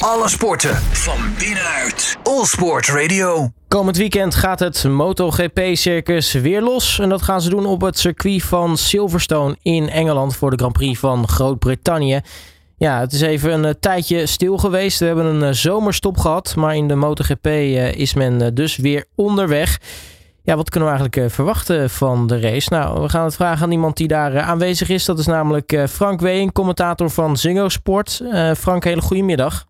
[0.00, 2.16] Alle sporten van binnenuit.
[2.22, 3.50] All Sport Radio.
[3.68, 6.98] Komend weekend gaat het MotoGP-circus weer los.
[6.98, 10.72] En dat gaan ze doen op het circuit van Silverstone in Engeland voor de Grand
[10.72, 12.20] Prix van Groot-Brittannië.
[12.76, 14.98] Ja, het is even een eh, tijdje stil geweest.
[14.98, 19.04] We hebben een eh, zomerstop gehad, maar in de MotoGP eh, is men dus weer
[19.14, 19.78] onderweg.
[20.42, 22.68] Ja, wat kunnen we eigenlijk verwachten van de race?
[22.72, 25.04] Nou, we gaan het vragen aan iemand die daar aanwezig is.
[25.04, 28.20] Dat is namelijk Frank Ween, commentator van Zingo Sport.
[28.56, 29.68] Frank, hele goede middag.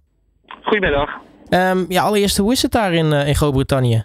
[0.70, 1.10] Goedemiddag.
[1.50, 4.04] Um, ja, allereerst, hoe is het daar in, in Groot-Brittannië?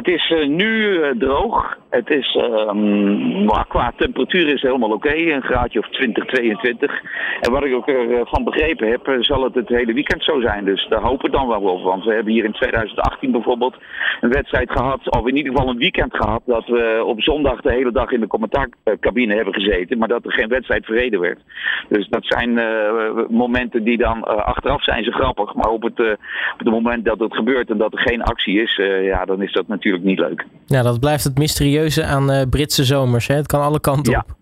[0.00, 1.78] Het is uh, nu uh, droog.
[1.90, 5.14] Het is, um, qua temperatuur is helemaal oké.
[5.14, 7.02] Een graadje of 20, 22.
[7.40, 10.64] En wat ik ook ervan begrepen heb, zal het het hele weekend zo zijn.
[10.64, 11.82] Dus daar hopen we dan wel op.
[11.82, 13.76] Want we hebben hier in 2018 bijvoorbeeld
[14.20, 17.72] een wedstrijd gehad, of in ieder geval een weekend gehad, dat we op zondag de
[17.72, 21.38] hele dag in de commentaarcabine hebben gezeten, maar dat er geen wedstrijd verreden werd.
[21.88, 22.54] Dus dat zijn
[23.28, 25.54] momenten die dan achteraf zijn ze grappig.
[25.54, 26.00] Maar op het,
[26.52, 29.52] op het moment dat het gebeurt en dat er geen actie is, ja, dan is
[29.52, 30.46] dat natuurlijk natuurlijk niet leuk.
[30.66, 33.26] Ja, dat blijft het mysterieuze aan uh, Britse zomers.
[33.26, 33.34] Hè?
[33.34, 34.18] Het kan alle kanten ja.
[34.18, 34.38] op.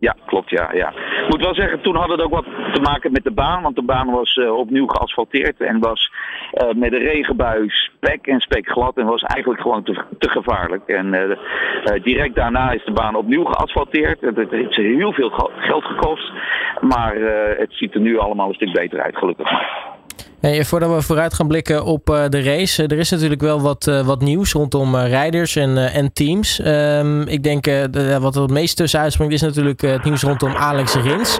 [0.00, 0.50] Ja, klopt.
[0.50, 0.88] Ja, ja.
[0.90, 3.62] Ik moet wel zeggen, toen had het ook wat te maken met de baan.
[3.62, 6.12] Want de baan was uh, opnieuw geasfalteerd en was
[6.52, 8.96] uh, met een regenbui spek en spek glad.
[8.96, 10.86] En was eigenlijk gewoon te, te gevaarlijk.
[10.86, 14.20] En uh, direct daarna is de baan opnieuw geasfalteerd.
[14.20, 16.32] Het, het heeft heel veel geld gekost.
[16.80, 17.14] Maar
[17.58, 19.97] het ziet er nu allemaal een stuk beter uit, gelukkig maar.
[20.40, 23.86] Hey, voordat we vooruit gaan blikken op uh, de race, er is natuurlijk wel wat,
[23.86, 26.60] uh, wat nieuws rondom uh, rijders en, en teams.
[26.66, 30.54] Um, ik denk de, wat er het meest tussen uitspringt is natuurlijk het nieuws rondom
[30.54, 31.38] Alex Rins.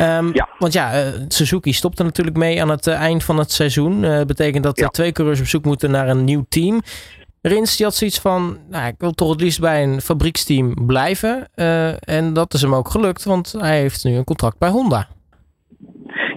[0.00, 0.48] Um, ja.
[0.58, 4.02] Want ja, Suzuki stopt er natuurlijk mee aan het eind van het seizoen.
[4.02, 4.88] Dat betekent dat ja.
[4.88, 6.82] twee coureurs op zoek moeten naar een nieuw team.
[7.42, 11.48] Rins die had zoiets van, nou, ik wil toch het liefst bij een fabrieksteam blijven.
[12.00, 15.08] en dat is hem ook gelukt, want hij heeft nu een contract bij Honda.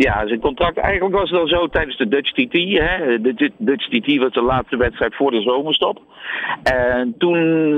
[0.05, 2.53] Ja, zijn contract eigenlijk was het al zo tijdens de Dutch TT.
[2.53, 3.21] Hè.
[3.21, 6.01] De Dutch TT was de laatste wedstrijd voor de zomerstop.
[6.63, 7.35] En toen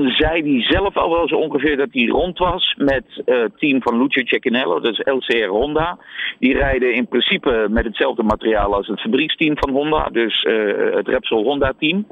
[0.08, 3.82] zei hij zelf al wel zo ongeveer dat hij rond was met uh, het team
[3.82, 5.98] van Lucio Cecchinello, dat is LCR Honda.
[6.38, 11.08] Die rijden in principe met hetzelfde materiaal als het fabrieksteam van Honda, dus uh, het
[11.08, 12.06] Repsol Honda team.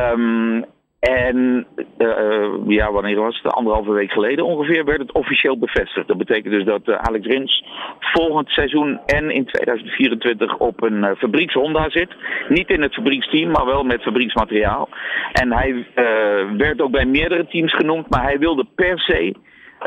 [0.00, 0.64] Um,
[1.00, 1.66] en
[1.98, 3.52] uh, ja, wanneer was het?
[3.52, 6.08] Anderhalve week geleden ongeveer werd het officieel bevestigd.
[6.08, 7.64] Dat betekent dus dat uh, Alex Rins
[8.00, 12.14] volgend seizoen en in 2024 op een uh, fabrieks Honda zit.
[12.48, 14.88] Niet in het fabrieksteam, maar wel met fabrieksmateriaal.
[15.32, 15.86] En hij
[16.56, 19.34] werd ook bij meerdere teams genoemd, maar hij wilde per se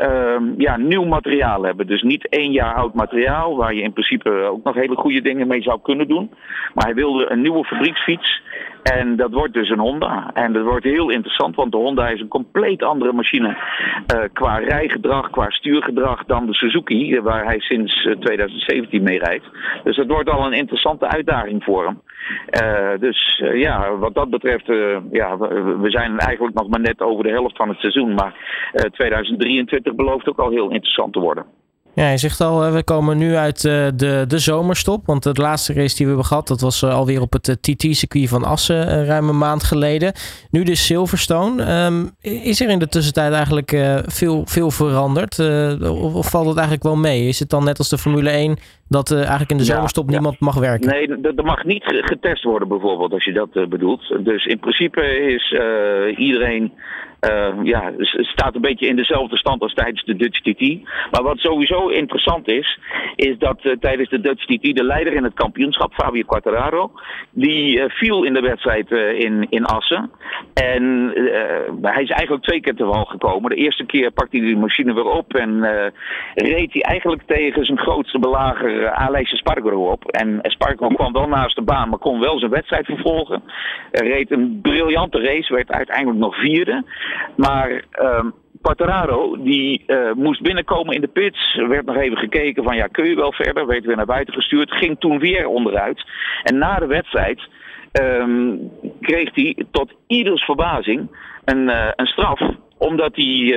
[0.00, 1.86] uh, ja, nieuw materiaal hebben.
[1.86, 5.46] Dus niet één jaar oud materiaal, waar je in principe ook nog hele goede dingen
[5.46, 6.30] mee zou kunnen doen.
[6.74, 8.42] Maar hij wilde een nieuwe fabrieksfiets.
[8.82, 10.30] En dat wordt dus een Honda.
[10.34, 14.56] En dat wordt heel interessant, want de Honda is een compleet andere machine uh, qua
[14.56, 19.44] rijgedrag, qua stuurgedrag dan de Suzuki, waar hij sinds 2017 eh, mee rijdt.
[19.84, 22.00] Dus dat wordt al een interessante uitdaging voor hem.
[23.00, 24.66] Dus ja, wat dat betreft,
[25.10, 28.14] ja, we, we, zijn eigenlijk nog maar net over de helft van het seizoen.
[28.14, 28.34] Maar
[28.92, 31.44] 2023 belooft ook al heel interessant te worden.
[31.94, 35.06] Ja, je zegt al, we komen nu uit de, de zomerstop.
[35.06, 38.44] Want de laatste race die we hebben gehad, dat was alweer op het TT-circuit van
[38.44, 40.12] Assen, ruim een maand geleden.
[40.50, 41.84] Nu dus Silverstone.
[41.84, 45.38] Um, is er in de tussentijd eigenlijk veel, veel veranderd?
[45.80, 47.28] Of, of, valt het eigenlijk wel mee?
[47.28, 48.56] Is het dan net als de Formule 1
[48.88, 50.88] dat uh, eigenlijk in de zomerstop ja, niemand mag werken?
[50.88, 54.24] Nee, er mag niet getest worden bijvoorbeeld, als je dat bedoelt.
[54.24, 56.72] Dus in principe is uh, iedereen
[57.30, 60.60] uh, ja, staat een beetje in dezelfde stand als tijdens de Dutch TT.
[61.10, 62.78] Maar wat sowieso interessant is,
[63.16, 66.90] is dat uh, tijdens de Dutch TT de leider in het kampioenschap, Fabio Quartararo,
[67.30, 70.10] die uh, viel in de wedstrijd in, in Assen.
[70.54, 70.82] En
[71.82, 73.50] hij is eigenlijk twee keer te wal gekomen.
[73.50, 75.60] De eerste keer pakte hij de machine weer op en
[76.34, 80.10] reed hij eigenlijk tegen zijn grootste belager Aleix Spargaro op.
[80.10, 83.42] En Spargaro kwam wel naast de baan, maar kon wel zijn wedstrijd vervolgen.
[83.90, 86.84] Reed een briljante race, werd uiteindelijk nog vierde.
[87.36, 88.34] Maar um,
[89.44, 91.56] die uh, moest binnenkomen in de pits.
[91.56, 93.66] Er werd nog even gekeken van ja, kun je wel verder?
[93.66, 94.72] Werd weer naar buiten gestuurd.
[94.72, 96.04] Ging toen weer onderuit.
[96.42, 97.40] En na de wedstrijd
[97.92, 98.70] um,
[99.00, 102.40] kreeg hij tot ieders verbazing een, uh, een straf
[102.88, 103.54] omdat hij uh,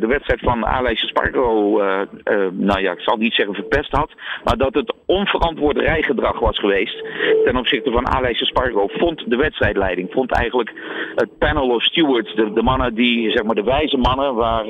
[0.00, 4.10] de wedstrijd van Aleix Spargo, uh, uh, nou ja, ik zal niet zeggen verpest had,
[4.44, 7.04] maar dat het onverantwoorde rijgedrag was geweest
[7.44, 10.72] ten opzichte van Aleix Spargo, vond de wedstrijdleiding, vond eigenlijk
[11.14, 14.64] het panel of stewards, de, de mannen die, zeg maar de wijze mannen, waar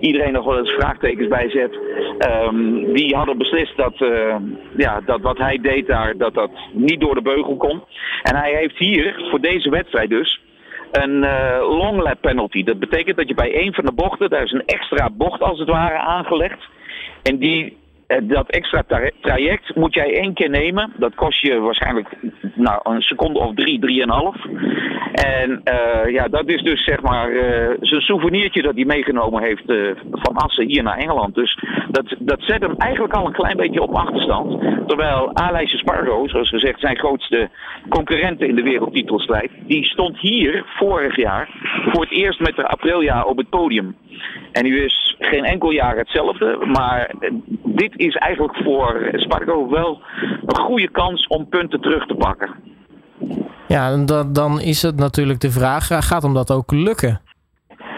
[0.00, 1.78] iedereen nog wel eens vraagtekens bij zet,
[2.48, 3.94] um, die hadden beslist dat,
[4.76, 7.82] ja, dat wat hij deed daar, dat dat niet door de beugel kon.
[8.22, 10.40] En hij heeft hier, voor deze wedstrijd dus,
[10.92, 12.62] een uh, long lap penalty.
[12.62, 15.58] Dat betekent dat je bij een van de bochten, daar is een extra bocht als
[15.58, 16.68] het ware aangelegd.
[17.22, 17.76] En die
[18.22, 18.82] dat extra
[19.20, 20.92] traject moet jij één keer nemen.
[20.96, 22.08] Dat kost je waarschijnlijk
[22.54, 24.36] nou, een seconde of drie, drieënhalf.
[25.12, 29.64] En uh, ja, dat is dus zeg maar uh, zijn souvenirtje dat hij meegenomen heeft
[30.10, 31.34] van Assen hier naar Engeland.
[31.34, 31.58] Dus
[31.90, 34.60] dat, dat zet hem eigenlijk al een klein beetje op achterstand.
[34.86, 37.48] Terwijl Alex Spargo, zoals gezegd, zijn grootste
[37.88, 41.48] concurrenten in de wereldtitelstrijd, die stond hier vorig jaar
[41.92, 43.96] voor het eerst met de Aprilia op het podium.
[44.52, 47.14] En nu is geen enkel jaar hetzelfde, maar
[47.64, 50.02] dit is eigenlijk voor Spargo wel
[50.46, 52.54] een goede kans om punten terug te pakken.
[53.68, 57.20] Ja, dan, dan is het natuurlijk de vraag, gaat hem dat ook lukken?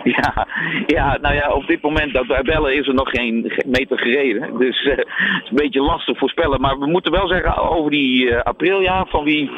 [0.04, 0.46] Ja,
[0.87, 4.58] ja, nou ja, op dit moment dat wij bellen is er nog geen meter gereden.
[4.58, 5.06] Dus uh, het
[5.44, 6.60] is een beetje lastig voorspellen.
[6.60, 9.50] Maar we moeten wel zeggen over die uh, Aprilia, van wie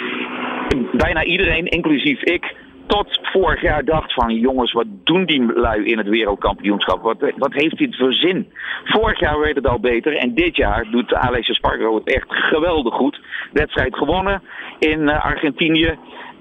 [0.92, 2.54] bijna iedereen, inclusief ik,
[2.86, 7.02] tot vorig jaar dacht van jongens, wat doen die lui in het wereldkampioenschap?
[7.02, 8.52] Wat, wat heeft dit voor zin?
[8.84, 12.94] Vorig jaar werd het al beter en dit jaar doet Alex Spargo het echt geweldig
[12.94, 13.20] goed.
[13.52, 14.42] Wedstrijd gewonnen
[14.78, 15.98] in uh, Argentinië.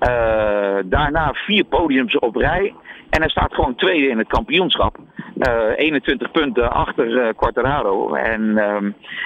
[0.08, 2.74] Uh, daarna vier podiums op rij.
[3.10, 4.98] En hij staat gewoon tweede in het kampioenschap.
[5.38, 8.14] Uh, 21 punten achter uh, Quartararo.
[8.14, 8.78] En uh,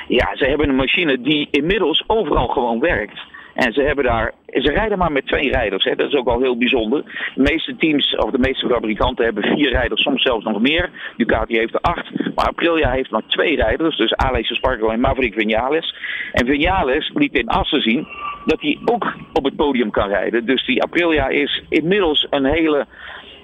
[0.07, 3.19] ja, ze hebben een machine die inmiddels overal gewoon werkt.
[3.57, 5.83] En ze hebben daar, ze rijden maar met twee rijders.
[5.83, 5.95] Hè.
[5.95, 7.03] Dat is ook al heel bijzonder.
[7.35, 10.89] De meeste teams, of de meeste fabrikanten hebben vier rijders, soms zelfs nog meer.
[11.15, 12.11] Ducati heeft er acht.
[12.35, 13.97] Maar Aprilia heeft maar twee rijders.
[13.97, 15.95] Dus Alex Spargo en Maverick Vinales.
[16.31, 18.07] En Vinales liet in Assen zien
[18.45, 20.45] dat hij ook op het podium kan rijden.
[20.45, 22.85] Dus die Aprilia is inmiddels een hele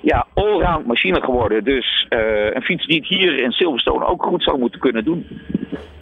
[0.02, 1.64] ja, allround machine geworden.
[1.64, 5.28] Dus uh, een fiets die het hier in Silverstone ook goed zou moeten kunnen doen.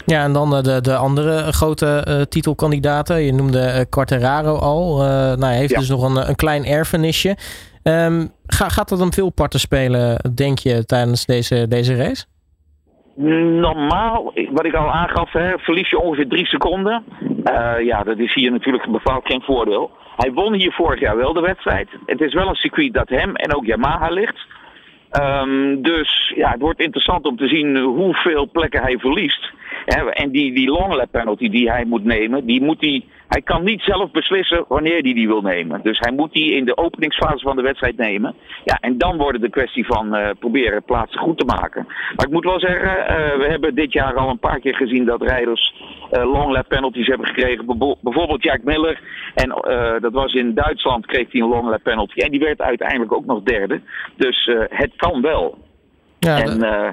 [0.06, 3.22] Ja, en dan de, de andere grote uh, titelkandidaten.
[3.22, 4.98] Je noemde uh, Quartararo al.
[4.98, 5.80] nou, hij heeft ja.
[5.80, 7.38] dus nog een, een klein erfenisje.
[7.84, 12.26] Um, ga, gaat dat hem veel parten spelen, denk je, tijdens deze, deze race?
[13.60, 17.04] Normaal, wat ik al aangaf, hè, verlies je ongeveer drie seconden.
[17.44, 19.92] Uh, ja, dat is hier natuurlijk bepaald geen voordeel.
[20.16, 21.90] Hij won hier vorig jaar wel de wedstrijd.
[22.06, 24.38] Het is wel een circuit dat hem en ook Yamaha ligt.
[25.22, 29.52] Um, dus ja, het wordt interessant om te zien hoeveel plekken hij verliest.
[29.86, 33.64] En die, die long lap penalty die hij moet nemen, die moet hij, hij kan
[33.64, 35.80] niet zelf beslissen wanneer hij die wil nemen.
[35.84, 38.36] Dus hij moet die in de openingsfase van de wedstrijd nemen.
[38.64, 41.86] Ja, en dan wordt het de kwestie van uh, proberen plaatsen goed te maken.
[42.16, 45.06] Maar ik moet wel zeggen, uh, we hebben dit jaar al een paar keer gezien
[45.06, 45.74] dat rijders
[46.12, 47.66] uh, long lap penalties hebben gekregen.
[48.02, 49.00] Bijvoorbeeld Jack Miller.
[49.36, 49.50] En
[50.02, 52.20] dat was in Duitsland kreeg hij een long lap penalty.
[52.20, 53.82] En die werd uiteindelijk ook nog derde.
[54.16, 55.58] Dus het kan wel.
[56.28, 56.90] Ja, en uh,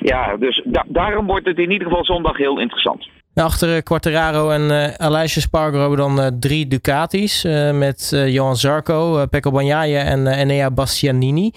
[0.00, 3.08] ja, dus da daarom wordt het in ieder geval zondag heel interessant.
[3.34, 7.44] Achter Quartararo en uh, Aleisje Spargo hebben we dan uh, drie Ducatis.
[7.44, 11.50] Uh, met Johan Zarco, Pecco Bagnaia en Enea Bastianini.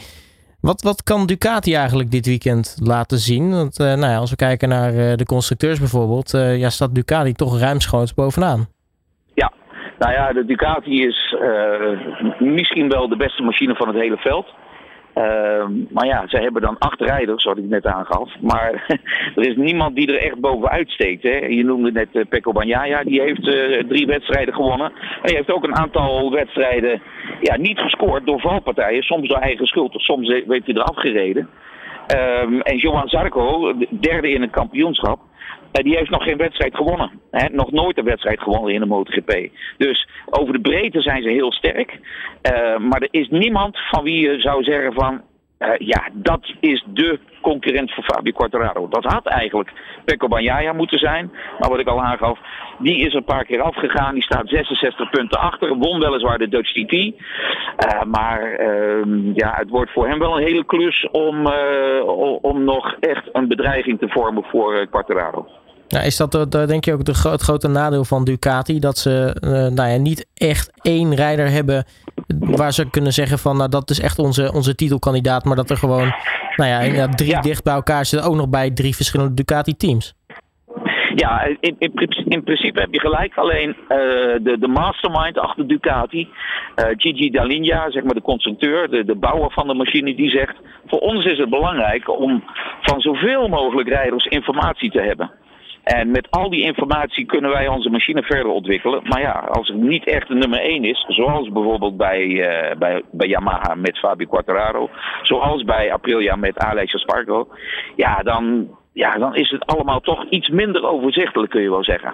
[0.61, 3.51] Wat, wat kan Ducati eigenlijk dit weekend laten zien?
[3.51, 8.13] Want nou ja, als we kijken naar de constructeurs bijvoorbeeld, ja, staat Ducati toch ruimschoots
[8.13, 8.67] bovenaan.
[9.33, 9.51] Ja,
[9.99, 11.35] nou ja, de Ducati is
[12.39, 14.53] misschien wel de beste machine van het hele veld.
[15.17, 18.29] Uh, maar ja, ze hebben dan acht rijders, wat ik net aangaf.
[18.41, 18.85] Maar
[19.35, 21.23] er is niemand die er echt bovenuit steekt.
[21.23, 21.35] Hè.
[21.35, 24.91] Je noemde net uh, Pecco Bagnaia, die heeft uh, drie wedstrijden gewonnen.
[24.91, 27.01] En die heeft ook een aantal wedstrijden
[27.41, 29.03] ja, niet gescoord door valpartijen.
[29.03, 31.49] Soms door eigen schuld, of soms werd hij eraf gereden.
[32.15, 35.19] Um, en Johan Zarco, derde in het kampioenschap.
[35.83, 37.11] Die heeft nog geen wedstrijd gewonnen.
[37.31, 37.47] Hè?
[37.51, 39.49] Nog nooit een wedstrijd gewonnen in de MotoGP.
[39.77, 41.91] Dus over de breedte zijn ze heel sterk.
[41.91, 45.21] Uh, maar er is niemand van wie je zou zeggen van...
[45.59, 48.87] Uh, ja, dat is de concurrent voor Fabio Quartararo.
[48.87, 49.71] Dat had eigenlijk
[50.05, 51.31] Pecco Bagnaia moeten zijn.
[51.59, 52.39] Maar wat ik al aangaf,
[52.79, 54.13] die is een paar keer afgegaan.
[54.13, 55.75] Die staat 66 punten achter.
[55.75, 56.93] Won weliswaar de Dutch TT.
[56.93, 61.47] Uh, maar uh, ja, het wordt voor hem wel een hele klus om,
[62.41, 65.47] om nog echt een bedreiging te vormen voor Quartararo.
[65.87, 68.79] Ja, is dat de, denk je ook de, het grote nadeel van Ducati?
[68.79, 71.85] Dat ze uh, nou ja, niet echt één rijder hebben
[72.39, 75.45] waar ze kunnen zeggen van nou, dat is echt onze, onze titelkandidaat.
[75.45, 76.13] Maar dat er gewoon
[76.55, 77.41] nou ja, drie ja.
[77.41, 78.29] dicht bij elkaar zitten.
[78.29, 80.15] Ook nog bij drie verschillende Ducati teams.
[81.15, 81.91] Ja, in, in,
[82.25, 83.37] in, principe heb je gelijk.
[83.37, 83.87] Alleen uh,
[84.41, 89.51] de, de mastermind achter Ducati, uh, Gigi Dall'Igna, zeg maar de constructeur, de, de bouwer
[89.51, 90.55] van de machine, die zegt:
[90.87, 92.43] Voor ons is het belangrijk om
[92.81, 95.31] van zoveel mogelijk rijders informatie te hebben.
[95.83, 99.01] En met al die informatie kunnen wij onze machine verder ontwikkelen.
[99.03, 103.03] Maar ja, als het niet echt de nummer 1 is, zoals bijvoorbeeld bij, uh, bij,
[103.11, 104.89] bij Yamaha met Fabio Quartararo,
[105.21, 107.47] zoals bij Aprilia met Alex Spargo,
[107.95, 112.13] ja dan, ja, dan is het allemaal toch iets minder overzichtelijk, kun je wel zeggen.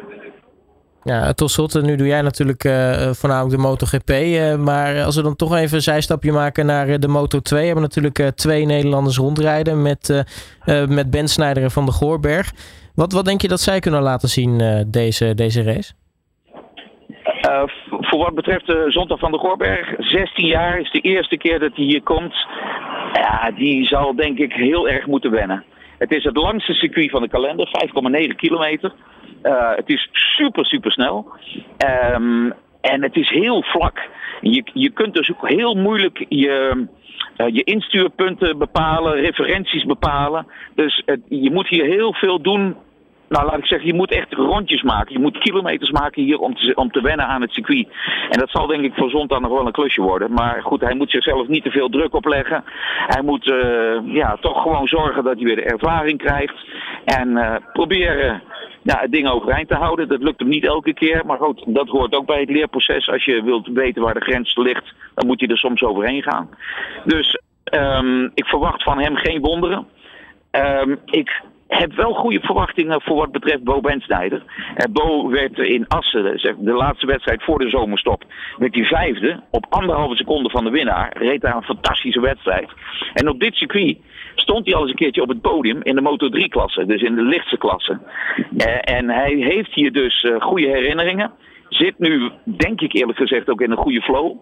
[1.03, 4.11] Ja, tot slot, nu doe jij natuurlijk uh, voornamelijk de MotoGP.
[4.59, 7.55] Maar als we dan toch even een zijstapje maken naar de Moto2.
[7.55, 10.23] hebben we natuurlijk twee Nederlanders rondrijden met,
[10.87, 12.51] met Ben Snijder van de Goorberg.
[12.95, 15.93] Wat, wat denk je dat zij kunnen laten zien deze, deze race?
[17.89, 21.75] voor wat betreft de Zondag van de Goorberg, 16 jaar is de eerste keer dat
[21.75, 22.35] hij hier komt.
[23.13, 25.63] Ja, die zal denk ik heel erg moeten wennen.
[25.97, 27.67] Het is het langste circuit van de kalender,
[28.29, 28.93] 5,9 kilometer.
[29.43, 31.27] Uh, het is super, super snel.
[32.13, 33.99] Um, en het is heel vlak.
[34.41, 36.87] Je, je kunt dus ook heel moeilijk je,
[37.37, 40.47] uh, je instuurpunten bepalen, referenties bepalen.
[40.75, 42.75] Dus je moet hier heel veel doen
[43.33, 45.13] nou, laat ik zeggen, je moet echt rondjes maken.
[45.13, 47.87] Je moet kilometers maken hier om te, om te wennen aan het circuit.
[48.29, 50.33] En dat zal denk ik voor Zondag nog wel een klusje worden.
[50.33, 52.63] Maar goed, hij moet zichzelf niet te veel druk opleggen.
[53.07, 56.55] Hij moet uh, ja, toch gewoon zorgen dat hij weer de ervaring krijgt.
[57.05, 58.41] En uh, proberen
[58.81, 60.07] ja, het ding overeind te houden.
[60.07, 61.25] Dat lukt hem niet elke keer.
[61.25, 63.09] Maar goed, dat hoort ook bij het leerproces.
[63.09, 66.49] Als je wilt weten waar de grens ligt, dan moet je er soms overheen gaan.
[67.03, 67.41] Dus
[67.73, 69.87] um, ik verwacht van hem geen wonderen.
[70.51, 74.43] Um, ik heb wel goede verwachtingen voor wat betreft Bo Bensnijder.
[74.47, 76.23] Uh, Bo werd in Assen,
[76.59, 78.23] de laatste wedstrijd voor de zomerstop,
[78.57, 79.43] werd hij vijfde.
[79.51, 81.17] Op anderhalve seconde van de winnaar.
[81.17, 82.69] Reed daar een fantastische wedstrijd.
[83.13, 83.97] En op dit circuit
[84.35, 86.85] stond hij al eens een keertje op het podium in de Moto 3 klasse.
[86.85, 87.99] Dus in de lichtste klasse.
[88.57, 91.31] Uh, en hij heeft hier dus goede herinneringen.
[91.69, 94.37] Zit nu, denk ik eerlijk gezegd, ook in een goede flow.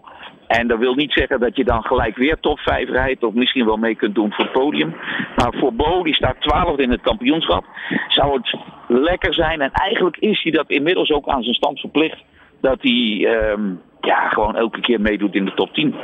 [0.46, 3.24] En dat wil niet zeggen dat je dan gelijk weer top 5 rijdt.
[3.24, 4.96] Of misschien wel mee kunt doen voor het podium.
[5.36, 7.64] Maar voor Bo, die staat 12 in het kampioenschap.
[8.08, 8.56] Zou het
[8.88, 9.60] lekker zijn.
[9.60, 12.22] En eigenlijk is hij dat inmiddels ook aan zijn stand verplicht.
[12.60, 15.94] Dat hij um, ja, gewoon elke keer meedoet in de top 10.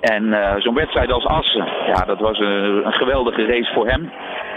[0.00, 1.66] En uh, zo'n wedstrijd als Assen.
[1.86, 4.10] Ja, dat was een, een, geweldige race voor hem.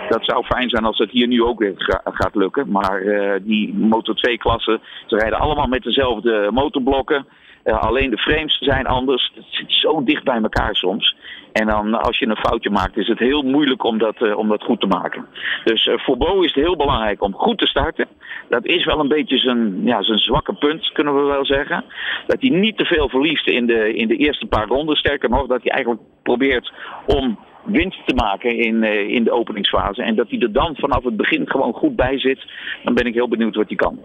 [0.10, 2.72] Dat zou fijn zijn als het hier nu ook weer ga, gaat lukken.
[2.72, 7.26] Maar uh, die Moto 2 klassen, ze rijden allemaal met dezelfde motorblokken.
[7.64, 9.32] Uh, alleen de frames zijn anders.
[9.36, 11.16] Het zit zo dicht bij elkaar soms.
[11.52, 14.48] En dan als je een foutje maakt, is het heel moeilijk om dat, uh, om
[14.48, 15.26] dat goed te maken.
[15.64, 18.08] Dus voor Bo is het heel belangrijk om goed te starten.
[18.50, 21.84] Dat is wel een beetje zijn, ja, zijn zwakke punt, kunnen we wel zeggen.
[22.28, 24.96] Dat hij niet te veel verliest in de, in de eerste paar ronden.
[24.96, 26.72] Sterker nog, dat hij eigenlijk probeert
[27.06, 30.04] om winst te maken in, in de openingsfase.
[30.04, 32.46] En dat hij er dan vanaf het begin gewoon goed bij zit.
[32.84, 34.00] Dan ben ik heel benieuwd wat hij kan.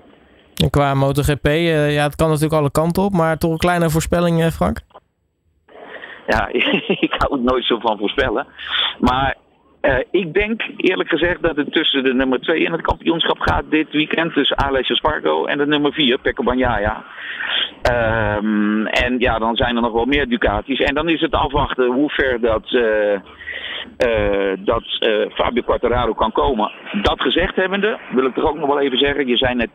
[0.70, 4.40] Qua MotoGP, uh, ja, het kan natuurlijk alle kanten op, maar toch een kleine voorspelling,
[4.40, 4.80] uh, Frank?
[6.26, 6.48] Ja,
[7.06, 8.46] ik hou het nooit zo van voorspellen.
[8.98, 9.36] Maar
[9.86, 13.70] uh, ik denk eerlijk gezegd dat het tussen de nummer 2 in het kampioenschap gaat
[13.70, 14.32] dit weekend.
[14.32, 17.04] Tussen Alex Spargo en de nummer 4, Pekko Banjaya.
[17.92, 20.80] Um, en ja, dan zijn er nog wel meer Ducatis.
[20.80, 23.12] En dan is het afwachten hoe ver dat, uh,
[24.06, 24.84] uh, dat
[25.34, 26.72] Fabio Quartararo kan komen.
[27.02, 29.26] Dat gezegd hebbende, wil ik er ook nog wel even zeggen.
[29.26, 29.70] Je zei net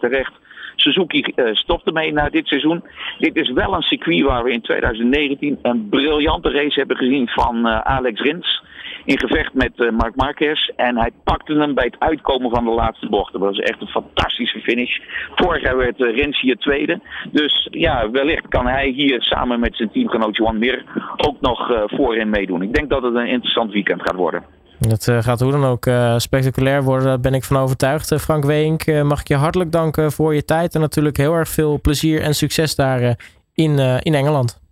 [0.00, 0.32] terecht,
[0.76, 2.84] Suzuki stopte mee na dit seizoen.
[3.18, 7.66] Dit is wel een circuit waar we in 2019 een briljante race hebben gezien van
[7.68, 8.62] Alex Rins.
[9.06, 10.68] In gevecht met uh, Marc Marquez.
[10.76, 13.32] En hij pakte hem bij het uitkomen van de laatste bocht.
[13.32, 14.98] Dat was echt een fantastische finish.
[15.34, 17.00] Vorig jaar werd Rins hier tweede.
[17.32, 20.84] Dus ja, wellicht kan hij hier samen met zijn teamgenoot Johan Mir
[21.16, 22.62] ook nog voorin meedoen.
[22.62, 24.42] Ik denk dat het een interessant weekend gaat worden.
[24.78, 28.12] Dat uh, gaat hoe dan ook uh, spectaculair worden, daar ben ik van overtuigd.
[28.12, 31.48] Uh, Frank Weink, mag ik je hartelijk danken voor je tijd en natuurlijk heel erg
[31.48, 33.16] veel plezier en succes daar
[33.54, 34.65] in, in Engeland.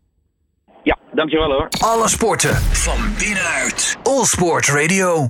[1.14, 1.68] Dankjewel hoor.
[1.80, 3.96] Alle sporten van binnenuit.
[4.02, 5.22] All Sport Radio.